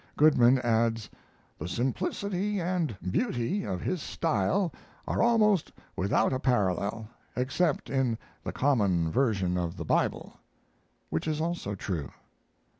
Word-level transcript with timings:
Goodman 0.17 0.57
adds, 0.57 1.11
"The 1.59 1.67
simplicity 1.67 2.59
and 2.59 2.97
beauty 3.11 3.63
of 3.63 3.81
his 3.81 4.01
style 4.01 4.73
are 5.07 5.21
almost 5.21 5.71
without 5.95 6.33
a 6.33 6.39
parallel, 6.39 7.07
except 7.35 7.87
in 7.87 8.17
the 8.43 8.51
common 8.51 9.11
version 9.11 9.59
of 9.59 9.77
the 9.77 9.85
Bible," 9.85 10.33
which 11.11 11.27
is 11.27 11.39
also 11.39 11.75
true. 11.75 12.09